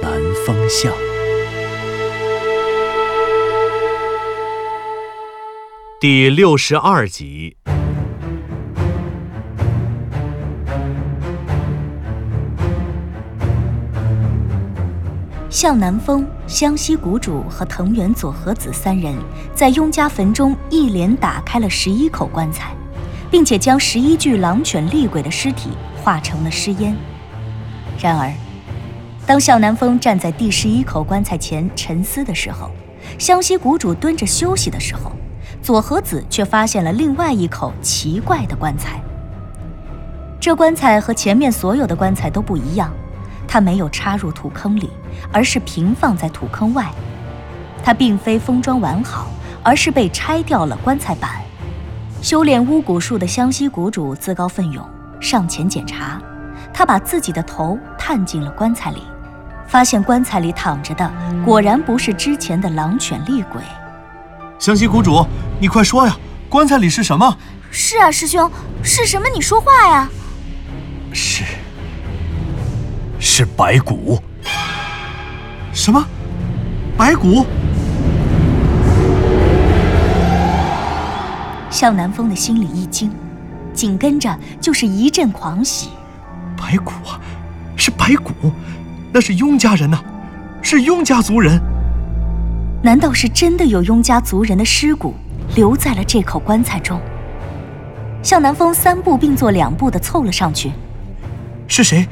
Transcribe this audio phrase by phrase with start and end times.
[0.00, 0.12] 南
[0.46, 0.92] 风向》。
[6.00, 7.56] 第六十二集。
[15.50, 19.14] 向南风、湘西谷主和藤原佐和子三人
[19.54, 22.72] 在雍家坟中一连打开了十一口棺材，
[23.30, 25.70] 并且将十一具狼犬厉鬼的尸体
[26.02, 26.96] 化成了尸烟。
[28.00, 28.32] 然而，
[29.28, 32.70] 当向南风站在第十一口棺材前沉思的时候，
[33.18, 35.12] 湘西谷主蹲着休息的时候，
[35.60, 38.98] 左和子却发现了另外一口奇怪的棺材。
[40.40, 42.90] 这棺材和前面所有的棺材都不一样。
[43.46, 44.88] 它没有插入土坑里，
[45.30, 46.90] 而是平放在土坑外。
[47.84, 49.26] 它并非封装完好，
[49.62, 51.32] 而是被拆掉了棺材板。
[52.22, 54.82] 修炼巫蛊术的湘西谷主自告奋勇
[55.20, 56.18] 上前检查，
[56.72, 59.02] 他把自己的头探进了棺材里，
[59.68, 61.12] 发现棺材里躺着的
[61.44, 63.60] 果然不是之前的狼犬厉鬼。
[64.58, 65.24] 湘西谷主，
[65.60, 66.16] 你快说呀，
[66.48, 67.36] 棺材里是什么？
[67.70, 68.50] 是啊，师兄，
[68.82, 69.28] 是什么？
[69.32, 70.08] 你说话呀！
[71.12, 71.44] 是。
[73.20, 74.20] 是白骨。
[75.72, 76.02] 什么？
[76.96, 77.44] 白骨？
[81.70, 83.12] 向南风的心里一惊，
[83.74, 85.90] 紧跟着就是一阵狂喜。
[86.56, 87.20] 白骨啊，
[87.76, 88.32] 是白骨，
[89.12, 90.02] 那是雍家人呐、
[90.62, 91.60] 是雍家族人。
[92.82, 95.14] 难道是真的有雍家族人的尸骨
[95.56, 97.00] 留在了这口棺材中？
[98.22, 100.72] 向南风三步并作两步的凑了上去。
[101.66, 102.06] 是谁？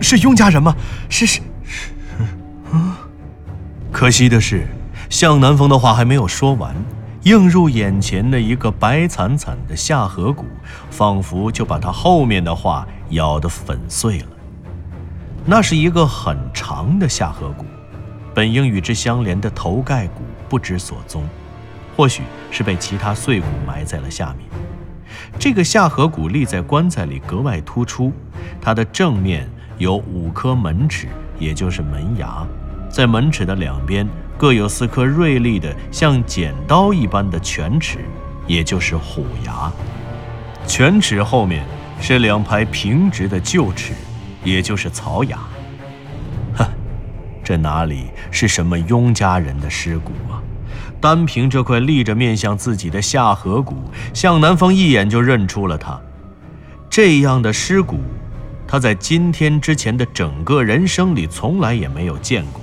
[0.00, 0.74] 是雍家人吗？
[1.08, 1.90] 是是是，
[2.72, 2.98] 啊！
[3.90, 4.66] 可惜的是，
[5.08, 6.74] 向南风的话还没有说完，
[7.22, 10.44] 映入眼前的一个白惨惨的下颌骨，
[10.90, 14.26] 仿佛就把他后面的话咬得粉碎了。
[15.46, 17.66] 那是一个很长的下颌骨，
[18.34, 21.22] 本应与之相连的头盖骨不知所踪，
[21.96, 24.48] 或许是被其他碎骨埋在了下面。
[25.38, 28.12] 这个下颌骨立在棺材里格外突出，
[28.60, 29.48] 它的正面。
[29.76, 32.46] 有五颗门齿，也就是门牙，
[32.88, 37.98] 在门齿的两边各有四颗锐利的像剪刀一般的犬齿，
[38.46, 39.72] 也就是虎牙。
[40.64, 41.66] 犬齿后面
[42.00, 43.94] 是两排平直的臼齿，
[44.44, 45.38] 也就是曹雅。
[46.56, 46.64] 哼，
[47.42, 50.38] 这哪里是什么雍家人的尸骨啊？
[51.00, 53.76] 单凭这块立着面向自己的下颌骨，
[54.12, 56.00] 向南风一眼就认出了他。
[56.88, 57.98] 这样的尸骨。
[58.66, 62.60] 他在今天之前的整个人生里从来也没有见过，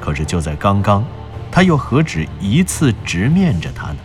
[0.00, 1.04] 可是就在刚刚，
[1.52, 3.98] 他又何止一次直面着他呢？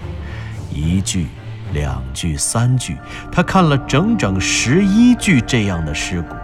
[0.69, 1.27] 一句、
[1.73, 2.97] 两句、三句，
[3.31, 6.35] 他看了整整十一句这样的尸骨，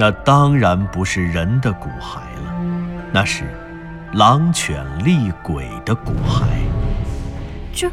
[0.00, 2.54] 那当然不是人的骨骸了，
[3.12, 3.44] 那是
[4.14, 6.46] 狼犬厉鬼的骨骸。
[7.70, 7.90] 这，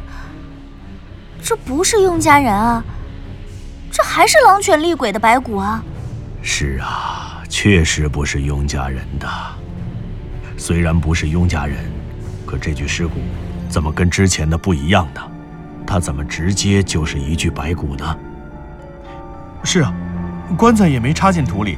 [1.44, 2.81] 这不是雍家人啊，
[3.91, 5.84] 这还是狼犬厉鬼的白骨啊！
[6.41, 9.28] 是啊，确实不是雍家人的。
[10.56, 11.75] 虽然不是雍家人，
[12.46, 13.16] 可这具尸骨
[13.67, 15.22] 怎么跟之前的不一样呢？
[15.85, 18.17] 他怎么直接就是一具白骨呢？
[19.62, 19.94] 是啊，
[20.57, 21.78] 棺材也没插进土里，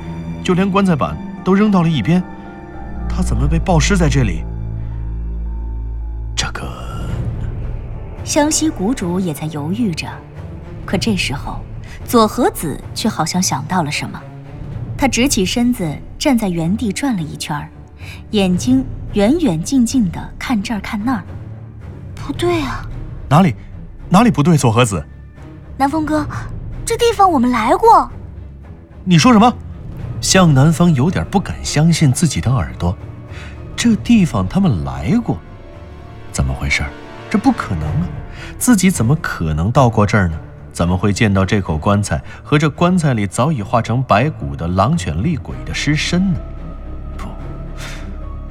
[0.50, 2.24] 就连棺材板都扔到了一边。
[3.08, 4.44] 他怎么被暴尸在这里？
[6.36, 6.68] 这个……
[8.24, 10.08] 湘西谷主也在犹豫着，
[10.88, 11.60] 可这时候，
[12.04, 14.20] 左和子却好像想到了什么。
[14.98, 15.88] 他直起身子，
[16.18, 17.56] 站在原地转了一圈，
[18.31, 21.24] 眼睛远远近近的看这儿看那儿。
[22.16, 22.84] 不对啊！
[23.30, 23.54] 哪里，
[24.10, 24.57] 哪里不对？
[24.57, 25.06] 左和子，
[25.78, 26.25] 南风哥，
[26.84, 28.10] 这地方我们来过。
[29.04, 29.54] 你说什么？
[30.21, 32.95] 向南风有点不敢相信自己的耳朵。
[33.75, 35.38] 这地方他们来过？
[36.31, 36.83] 怎么回事？
[37.30, 38.07] 这不可能啊！
[38.57, 40.38] 自己怎么可能到过这儿呢？
[40.71, 46.39] 怎么会见到这口棺材和这棺材里早已化成白骨的狼犬厉鬼的尸身呢？
[47.18, 47.27] 不，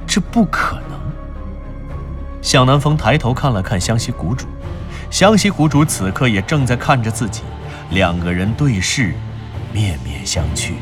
[0.05, 0.99] 这不可能。
[2.41, 4.45] 向南风抬头看了看湘西谷主，
[5.09, 7.41] 湘西谷主此刻也正在看着自己，
[7.91, 9.13] 两个人对视，
[9.73, 10.73] 面面相觑。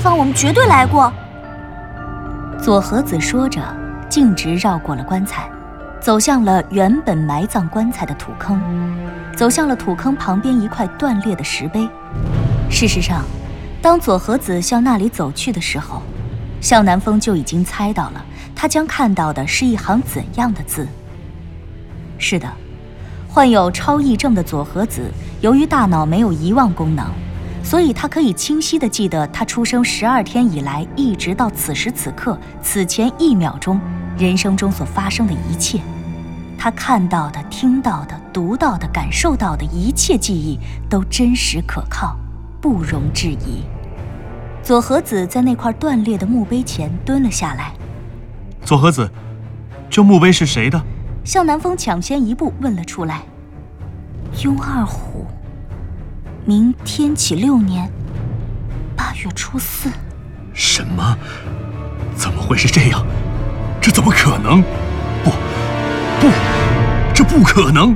[0.00, 1.12] 方我们绝对来过。
[2.60, 3.62] 左和子说着，
[4.08, 5.48] 径直绕过了棺材，
[6.00, 8.60] 走向了原本埋葬棺材的土坑，
[9.36, 11.88] 走向了土坑旁边一块断裂的石碑。
[12.70, 13.22] 事实上，
[13.82, 16.02] 当左和子向那里走去的时候，
[16.60, 18.24] 向南风就已经猜到了，
[18.54, 20.86] 他将看到的是一行怎样的字。
[22.18, 22.46] 是的，
[23.28, 25.10] 患有超忆症的左和子，
[25.40, 27.06] 由于大脑没有遗忘功能。
[27.62, 33.80] 所以，他可以清晰地记得他出生十二天以来，一直到此时此刻、此前一秒钟，
[34.18, 35.80] 人生中所发生的一切。
[36.58, 40.58] 他看到的、听到的、读到的、感受到的一切记忆，
[40.88, 42.16] 都真实可靠，
[42.60, 43.62] 不容置疑。
[44.62, 47.72] 左和子在那块断裂的墓碑前蹲了下来。
[48.64, 49.08] 左和子，
[49.88, 50.82] 这墓碑是谁的？
[51.24, 53.22] 向南风抢先一步问了出来。
[54.42, 55.26] 雍二虎。
[56.50, 57.88] 明天启六年
[58.96, 59.88] 八月初四，
[60.52, 61.16] 什么？
[62.16, 63.06] 怎么会是这样？
[63.80, 64.60] 这怎么可能？
[65.22, 65.30] 不，
[66.20, 66.28] 不，
[67.14, 67.94] 这不可能！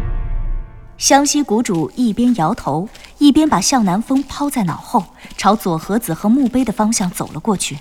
[0.96, 5.04] 湘西谷主一边摇头，一边把向南风抛在脑后，
[5.36, 7.80] 朝左和子和墓碑的方向走了过去。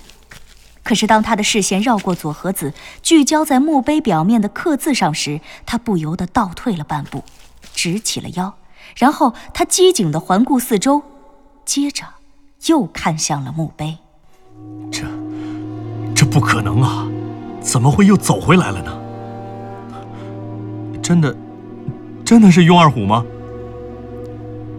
[0.82, 7.22] 可是，当他的视线绕过左和子，聚焦在墓碑表面的刻字上时，他不由得倒退了半步，
[7.72, 8.52] 直起了腰。
[8.96, 11.02] 然后他机警地环顾四周，
[11.64, 12.04] 接着
[12.66, 13.98] 又看向了墓碑。
[14.90, 15.04] 这，
[16.14, 17.06] 这不可能啊！
[17.60, 19.00] 怎么会又走回来了呢？
[21.02, 21.34] 真的，
[22.24, 23.24] 真的是雍二虎吗？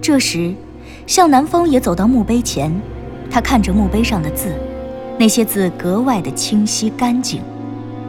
[0.01, 0.53] 这时，
[1.07, 2.71] 向南风也走到墓碑前，
[3.29, 4.53] 他看着墓碑上的字，
[5.17, 7.41] 那些字格外的清晰干净，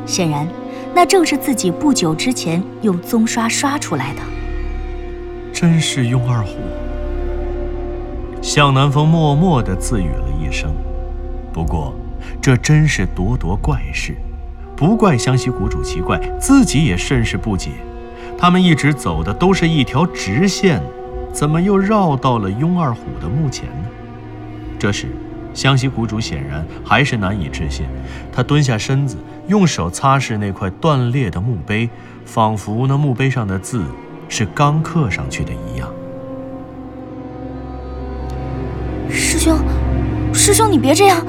[0.04, 0.46] 显然，
[0.94, 4.20] 那正是自己不久之前用棕刷刷出来的。
[5.58, 6.58] 真是雍二虎。
[8.42, 10.70] 向南风默默地自语了一声。
[11.50, 11.94] 不过，
[12.42, 14.14] 这真是咄咄怪事，
[14.76, 17.70] 不怪湘西谷主奇怪，自己也甚是不解。
[18.36, 20.78] 他们一直走的都是一条直线，
[21.32, 23.88] 怎么又绕到了雍二虎的墓前呢？
[24.78, 25.06] 这时，
[25.54, 27.86] 湘西谷主显然还是难以置信。
[28.30, 29.16] 他蹲下身子，
[29.48, 31.88] 用手擦拭那块断裂的墓碑，
[32.26, 33.82] 仿佛那墓碑上的字。
[34.28, 35.88] 是刚刻上去的一样。
[39.08, 39.58] 师兄，
[40.32, 41.24] 师兄，你别这样，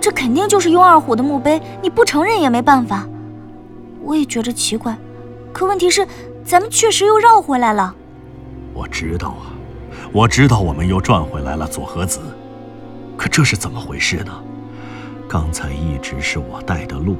[0.00, 3.06] 这肯定就是雍二虎的墓碑，你不承认也没办法。
[4.02, 4.96] 我也觉着奇怪，
[5.52, 6.06] 可问题是，
[6.44, 7.94] 咱们确实又绕回来了。
[8.72, 9.50] 我知道啊，
[10.12, 12.20] 我知道我们又转回来了，左和子。
[13.16, 14.32] 可这是怎么回事呢？
[15.26, 17.16] 刚才一直是我带的路，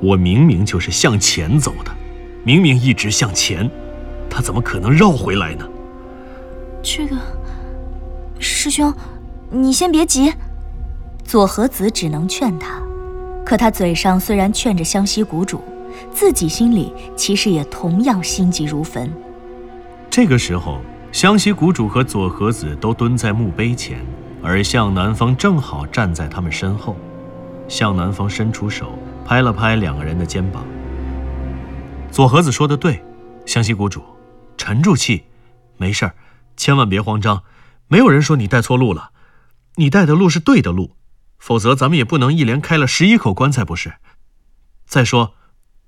[0.00, 1.90] 我明明就是向前走的，
[2.44, 3.70] 明明一直向前。
[4.30, 5.68] 他怎么可能绕回来呢？
[6.82, 7.16] 这个，
[8.38, 8.92] 师兄，
[9.50, 10.32] 你先别急。
[11.24, 12.80] 左和子只能劝他，
[13.44, 15.60] 可他嘴上虽然劝着湘西谷主，
[16.10, 19.12] 自己心里其实也同样心急如焚。
[20.08, 20.78] 这个时候，
[21.12, 23.98] 湘西谷主和左和子都蹲在墓碑前，
[24.42, 26.96] 而向南风正好站在他们身后。
[27.68, 30.64] 向南风伸出手拍了拍两个人的肩膀。
[32.10, 33.04] 左和子说的对，
[33.44, 34.00] 湘西谷主。
[34.58, 35.24] 沉住气，
[35.78, 36.14] 没事儿，
[36.56, 37.44] 千万别慌张。
[37.86, 39.12] 没有人说你带错路了，
[39.76, 40.96] 你带的路是对的路，
[41.38, 43.94] 否则咱们也不能一连开了十一口棺材，不是？
[44.84, 45.34] 再说，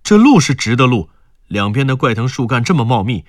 [0.02, 1.10] 这路是直的路，
[1.48, 3.26] 两边的怪藤树干这么茂密，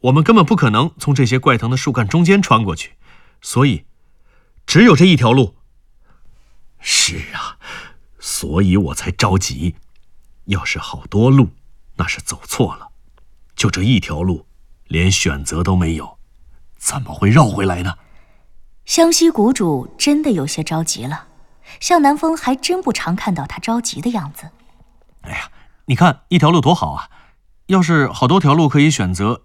[0.00, 2.92] 我们根本不可能从这些怪藤的树干中间穿过去，
[3.42, 3.84] 所以，
[4.64, 5.56] 只有这一条路。
[6.78, 7.58] 是啊，
[8.18, 9.74] 所以我才着急。
[10.46, 11.48] 要是好多路，
[11.96, 12.88] 那是走错了，
[13.56, 14.46] 就这一条路。
[14.88, 16.18] 连选择都没有，
[16.78, 17.94] 怎么会绕回来呢？
[18.84, 21.28] 湘西谷主真的有些着急了。
[21.80, 24.50] 向南风还真不常看到他着急的样子。
[25.22, 25.50] 哎呀，
[25.86, 27.08] 你看一条路多好啊！
[27.66, 29.40] 要是好多条路可以选择，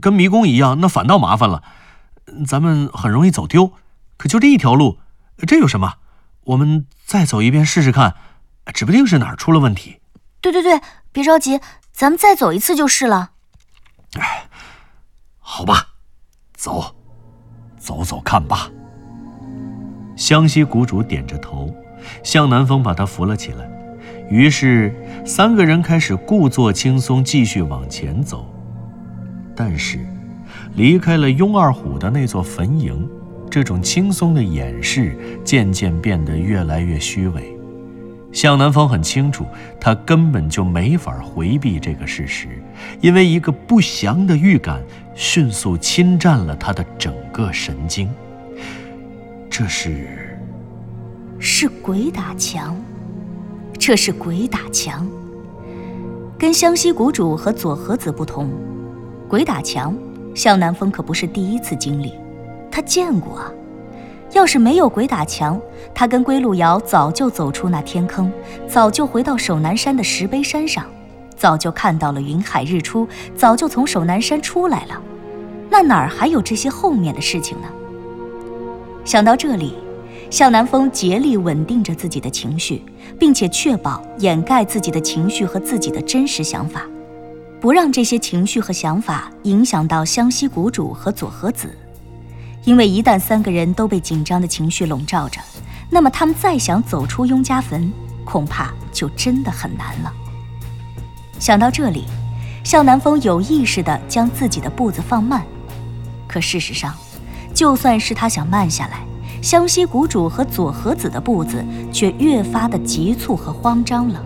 [0.00, 1.62] 跟迷宫一样，那反倒麻烦了。
[2.46, 3.72] 咱们很容易走丢。
[4.16, 4.98] 可就这一条路，
[5.46, 5.96] 这有什么？
[6.44, 8.14] 我们再走一遍试试看，
[8.72, 10.00] 指不定是哪儿出了问题。
[10.40, 10.80] 对对对，
[11.12, 11.60] 别着急，
[11.92, 13.32] 咱们再走一次就是了。
[14.18, 14.48] 哎。
[15.50, 15.88] 好吧，
[16.52, 16.94] 走，
[17.78, 18.70] 走走看吧。
[20.14, 21.74] 湘西谷主点着头，
[22.22, 23.66] 向南风把他扶了起来。
[24.28, 28.46] 于是三个人开始故作轻松，继续往前走。
[29.56, 29.98] 但是，
[30.74, 33.08] 离开了雍二虎的那座坟茔，
[33.50, 37.57] 这种轻松的掩饰渐渐变得越来越虚伪。
[38.32, 39.46] 向南风很清楚，
[39.80, 42.48] 他根本就没法回避这个事实，
[43.00, 44.82] 因为一个不祥的预感
[45.14, 48.08] 迅速侵占了他的整个神经。
[49.48, 50.38] 这是
[51.38, 52.76] 是鬼打墙。
[53.80, 55.08] 这是鬼打墙。
[56.36, 58.50] 跟湘西谷主和左和子不同，
[59.28, 59.96] 鬼打墙，
[60.34, 62.12] 向南风可不是第一次经历，
[62.70, 63.52] 他见过啊。
[64.32, 65.60] 要是没有鬼打墙，
[65.94, 68.30] 他跟归路遥早就走出那天坑，
[68.68, 70.84] 早就回到守南山的石碑山上，
[71.36, 75.00] 早就看到了云海日出，早就从守南山出来了。
[75.70, 77.68] 那哪儿还有这些后面的事情呢？
[79.04, 79.74] 想到这里，
[80.30, 82.82] 向南风竭力稳定着自己的情绪，
[83.18, 86.82] 并且确保掩盖自己的情绪和自己的真实想法，
[87.60, 91.70] 不让这些情绪和想法影响到湘西谷主和佐和子。
[92.64, 95.40] 因为一旦三个人都被紧张的情绪笼罩着，
[95.88, 97.90] 那么他们再想走出雍家坟，
[98.24, 100.12] 恐怕就真的很难了。
[101.38, 102.04] 想到这里，
[102.64, 105.42] 向南风有意识地将自己的步子放慢。
[106.26, 106.94] 可事实上，
[107.54, 109.00] 就算是他想慢下来，
[109.40, 114.22] 湘西谷主和左和子的步子却越发的急促和慌张了。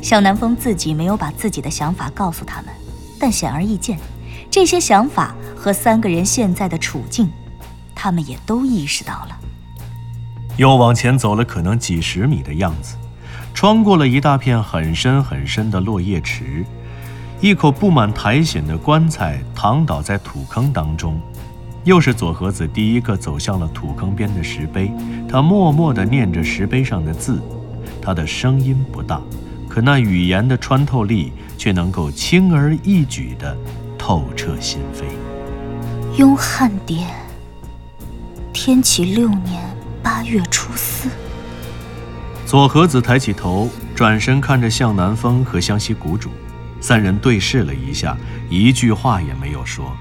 [0.00, 2.74] 向南风自己没有把自己的想法告诉他们，
[3.20, 3.96] 但显而易见。
[4.52, 7.26] 这些想法和三个人现在的处境，
[7.94, 9.38] 他们也都意识到了。
[10.58, 12.96] 又往前走了可能几十米的样子，
[13.54, 16.66] 穿过了一大片很深很深的落叶池，
[17.40, 21.18] 一口布满苔藓的棺材躺倒在土坑当中。
[21.84, 24.92] 又是左和子第一个走向了土坑边的石碑，
[25.26, 27.40] 他默默地念着石碑上的字，
[28.02, 29.18] 他的声音不大，
[29.66, 33.56] 可那语言的穿透力却能够轻而易举地。
[34.02, 35.04] 透彻心扉。
[36.18, 37.08] 雍汉典，
[38.52, 39.62] 天启六年
[40.02, 41.08] 八月初四。
[42.44, 46.30] 左和子抬起头，转身看着向南风和湘西谷主，
[46.80, 48.16] 三人对视了一下，
[48.50, 49.96] 一句话也没有说，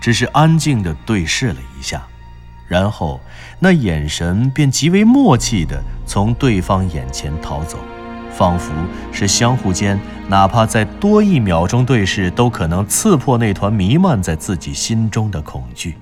[0.00, 2.06] 只是安静地对视了一下，
[2.68, 3.20] 然后
[3.58, 7.80] 那眼神便极为默契地从对方眼前逃走。
[8.32, 8.72] 仿佛
[9.12, 15.96] 是相互间，哪怕再多一秒钟对视，都可能刺破那团弥漫在自己心中的恐惧、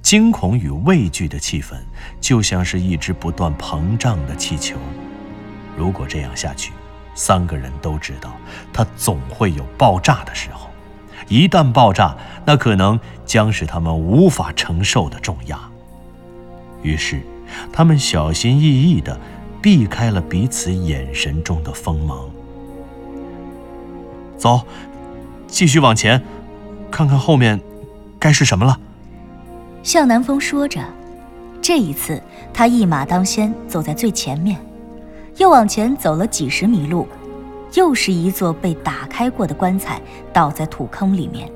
[0.00, 1.74] 惊恐与畏惧的气氛，
[2.20, 4.76] 就像是一只不断膨胀的气球。
[5.76, 6.72] 如果这样下去，
[7.14, 8.32] 三个人都知道，
[8.72, 10.70] 它总会有爆炸的时候。
[11.28, 15.58] 一旦爆炸，那可能将是他们无法承受的重压。
[16.82, 17.20] 于是，
[17.72, 19.18] 他们小心翼翼地。
[19.60, 22.30] 避开了彼此眼神中的锋芒。
[24.36, 24.60] 走，
[25.46, 26.22] 继续往前，
[26.90, 27.60] 看看后面
[28.18, 28.78] 该是什么了。
[29.82, 30.80] 向南风说着，
[31.62, 32.22] 这一次
[32.52, 34.60] 他一马当先，走在最前面，
[35.38, 37.06] 又往前走了几十米路，
[37.74, 40.00] 又是一座被打开过的棺材
[40.32, 41.50] 倒在土坑里面。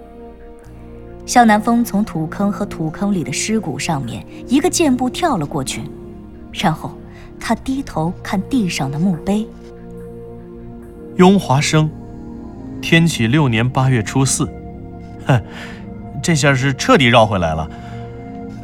[1.26, 5.83] 向南风从土坑和土坑里的尸骨上面一个箭步跳了过去，
[6.52, 6.92] 然后。
[7.40, 9.47] 他低头看地上的墓碑。
[11.16, 11.90] 雍华生，
[12.80, 14.49] 天启六年八月初四。
[15.26, 15.42] 哼，
[16.23, 17.70] 这下是彻底绕回来了。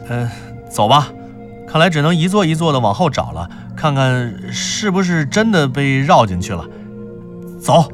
[0.09, 0.29] 嗯，
[0.71, 1.13] 走吧，
[1.67, 6.65] 看来只能一座一座的往后找了，看看是不是真的被绕进去了。
[7.61, 7.91] 走。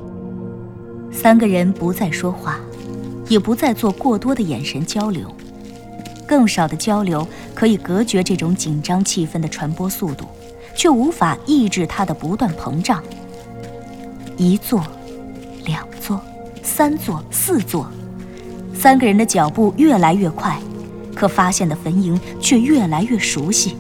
[1.11, 2.59] 三个人不再说话，
[3.29, 5.35] 也不再做过多的眼神交流，
[6.27, 10.27] 更少的交流可以隔绝这种紧张气氛的传播速度。
[10.75, 13.03] 却无法抑制它的不断膨胀。
[14.37, 14.83] 一座，
[15.65, 16.21] 两座，
[16.63, 17.87] 三座，四座，
[18.75, 20.59] 三个人的脚步越来越快，
[21.15, 23.77] 可发现的坟茔却越来越熟悉。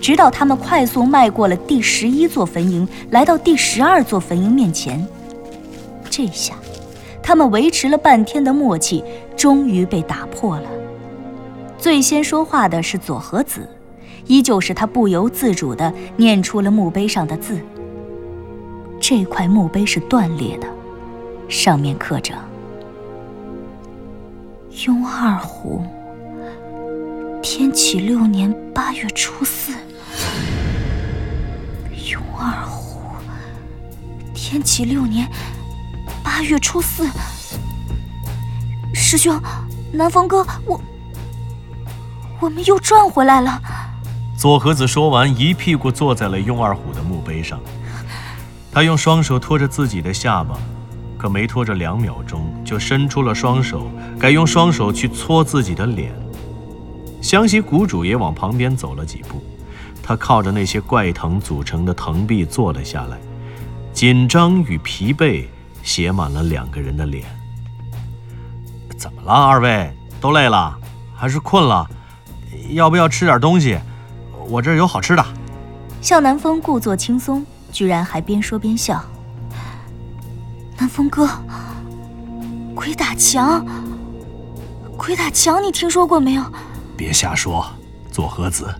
[0.00, 5.06] 直到他们快速迈过了第十一座坟茔，来到第十二座坟茔面前，
[6.08, 6.54] 这下，
[7.22, 9.04] 他们维持了半天的默契
[9.36, 10.68] 终于被打破了。
[11.78, 13.68] 最先说话的是左和子。
[14.30, 17.58] 依旧是他不由自主地念出了墓碑上的字。
[19.00, 20.68] 这块墓碑是断裂的，
[21.48, 22.32] 上面刻着
[24.86, 25.82] “雍二虎，
[27.42, 29.72] 天启六年八月初四”。
[32.08, 33.00] 雍二虎，
[34.32, 35.28] 天启六年
[36.22, 37.04] 八月初四。
[38.94, 39.36] 师兄，
[39.92, 40.80] 南风哥，我，
[42.38, 43.60] 我们又转回来了。
[44.40, 47.60] 左和子说完，一屁股坐在了雍二虎的墓碑上。
[48.72, 50.56] 他用双手托着自己的下巴，
[51.18, 56.10] 可没托着两秒钟，就伸出了双手，改用双手去搓自己的脸。
[57.20, 59.44] 湘西谷主也往旁边走了几步，
[60.02, 63.18] 他靠着那些怪藤组成的藤壁坐了下来，
[63.92, 65.44] 紧张与疲惫
[65.82, 67.26] 写满了两个人的脸。
[68.96, 69.94] 怎么了，二位？
[70.18, 70.74] 都累了，
[71.14, 71.86] 还是困了？
[72.70, 73.78] 要不要吃点东西？
[74.50, 75.24] 我这儿有好吃的。
[76.02, 79.02] 向南风故作轻松，居然还边说边笑。
[80.76, 81.28] 南风哥，
[82.74, 83.64] 鬼打墙，
[84.96, 86.42] 鬼打墙，你听说过没有？
[86.96, 87.64] 别瞎说，
[88.10, 88.74] 左和子，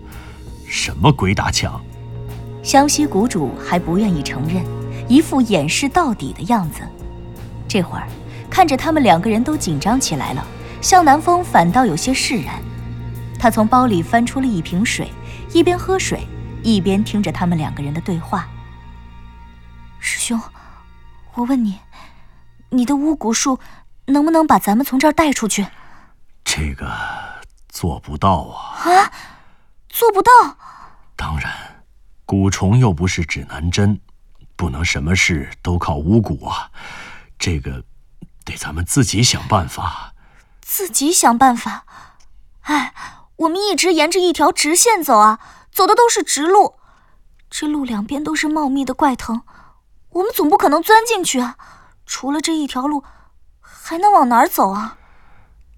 [0.67, 1.81] 什么鬼打墙？
[2.65, 4.65] 湘西谷主还不愿意承认，
[5.09, 6.81] 一副掩饰到底的样子。
[7.69, 8.09] 这会儿
[8.51, 10.45] 看着他们两个人都紧张起来了，
[10.81, 12.61] 向南风反倒有些释然。
[13.39, 15.11] 他从包里翻出了一瓶水，
[15.53, 16.27] 一边喝水，
[16.63, 18.49] 一边听着他们两个人的对话。
[19.99, 20.41] 师兄，
[21.35, 21.81] 我问你，
[22.71, 23.59] 你的巫蛊术
[24.07, 25.67] 能不能把咱们从这儿带出去？
[26.45, 26.91] 这个
[27.69, 28.91] 做不到啊！
[28.91, 29.13] 啊，
[29.89, 30.31] 做不到？
[31.17, 31.85] 当然，
[32.27, 34.01] 蛊虫又不是指南针，
[34.57, 36.71] 不能什么事都靠巫蛊啊。
[37.39, 37.85] 这个
[38.45, 40.15] 得咱们自己想办法。
[40.61, 41.85] 自己想办法？
[42.63, 42.95] 哎。
[43.41, 45.41] 我们一直沿着一条直线走啊，
[45.73, 46.75] 走的都是直路，
[47.49, 49.43] 这路两边都是茂密的怪藤，
[50.11, 51.57] 我们总不可能钻进去啊。
[52.05, 53.03] 除了这一条路，
[53.61, 54.99] 还能往哪儿走啊？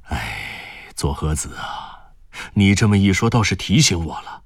[0.08, 2.14] 哎，左和子啊，
[2.54, 4.42] 你这么一说，倒是提醒我了。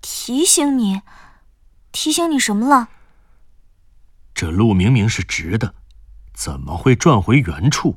[0.00, 1.02] 提醒你？
[1.90, 2.88] 提醒你什么了？
[4.32, 5.74] 这路明明是直的，
[6.32, 7.96] 怎么会转回原处？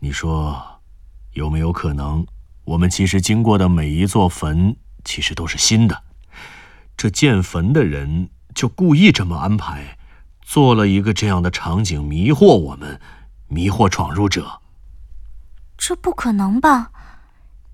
[0.00, 0.80] 你说，
[1.34, 2.26] 有没有可能？
[2.64, 6.04] 我们其实经过的每一座坟，其实都是新的。
[6.96, 9.98] 这建坟的人就故意这么安排，
[10.40, 13.00] 做了一个这样的场景，迷惑我们，
[13.48, 14.60] 迷惑闯入者。
[15.76, 16.92] 这不可能吧？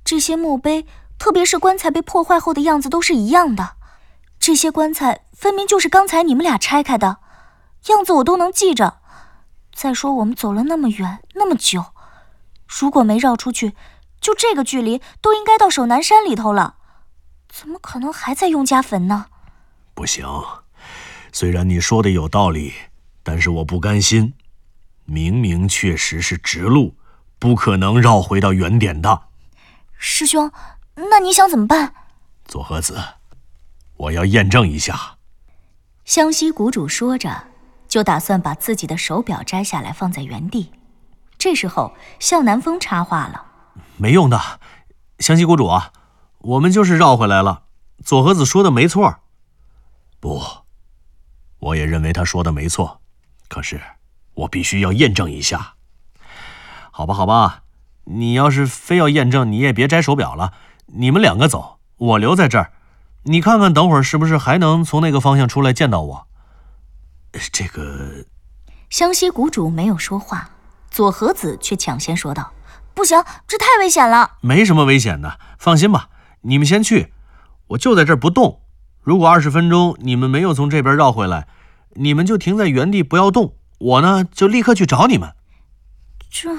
[0.03, 0.87] 这些墓碑，
[1.19, 3.77] 特别是棺材被破坏后的样子，都是一样的。
[4.41, 7.19] 这些棺材分明就是刚才你们俩拆开的，
[7.89, 9.01] 样子我都能记着。
[9.75, 11.85] 再说我们走了那么远那么久，
[12.67, 13.75] 如果没绕出去。
[14.29, 16.75] 就这个距离，都应该到守南山里头了，
[17.49, 19.29] 怎么可能还在雍家坟呢？
[19.95, 20.27] 不行，
[21.33, 22.75] 虽然你说的有道理，
[23.23, 24.35] 但是我不甘心。
[25.07, 26.95] 明明确实是直路，
[27.39, 29.23] 不可能绕回到原点的。
[29.97, 30.53] 师兄，
[30.95, 31.95] 那你想怎么办？
[32.45, 33.03] 左和子，
[33.97, 35.17] 我要验证一下。
[36.05, 37.45] 湘西谷主说着，
[37.89, 40.71] 就打算把自己的手表摘下来放在原地。
[41.39, 43.47] 这时候，向南风插话了。
[43.99, 44.41] 没用的，
[45.19, 45.93] 湘西谷主啊，
[46.39, 47.65] 我们就是绕回来了。
[48.05, 49.17] 左和子说的没错。
[50.21, 50.41] 不，
[51.59, 53.01] 我也认为他说的没错。
[53.49, 53.81] 可是
[54.35, 55.75] 我必须要验证一下。
[56.93, 57.63] 好吧，好吧，
[58.05, 60.53] 你要是非要验证，你也别摘手表了。
[60.87, 62.73] 你们两个走，我留在这儿。
[63.25, 66.29] 你看看，等会儿是不是还能从那个方向出来见到我？
[67.53, 68.25] 这个，
[68.91, 70.51] 湘西谷主没有说话，
[70.91, 72.53] 左和子却抢先说道。
[72.99, 74.39] 不行，这太危险了。
[74.41, 76.09] 没什么危险的，放心吧。
[76.41, 77.13] 你们先去，
[77.69, 78.63] 我就在这儿不动。
[79.03, 81.47] 如果二十分钟你们没有从这边绕回来，
[81.91, 83.55] 你们就停在原地不要动。
[83.79, 85.33] 我呢，就立刻去找你们。
[86.29, 86.51] 这，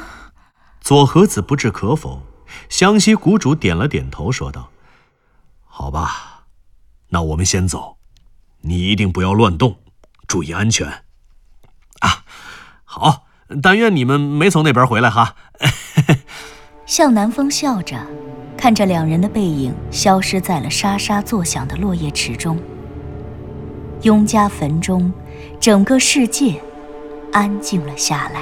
[0.79, 2.23] 左和子不置可否。
[2.69, 4.69] 湘西谷主点了点头，说道
[5.67, 6.45] ：“好吧，
[7.09, 7.97] 那我们先走。
[8.61, 9.79] 你一定不要乱动，
[10.25, 10.87] 注意安全。
[11.99, 12.23] 啊，
[12.85, 13.25] 好。
[13.63, 15.35] 但愿你们没从那边回来哈。”
[16.89, 17.95] 向南风笑着，
[18.57, 22.57] 看着两人的背影消失在了沙沙作响的落叶池中。
[24.01, 25.13] 雍家坟中，
[25.59, 26.59] 整个世界
[27.31, 28.41] 安静了下来。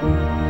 [0.00, 0.49] Bye.